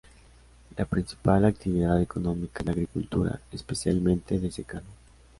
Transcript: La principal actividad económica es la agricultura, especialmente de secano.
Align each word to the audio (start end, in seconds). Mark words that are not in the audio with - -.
La 0.77 0.85
principal 0.85 1.45
actividad 1.45 2.01
económica 2.01 2.61
es 2.61 2.65
la 2.65 2.71
agricultura, 2.71 3.39
especialmente 3.51 4.39
de 4.39 4.49
secano. 4.51 4.89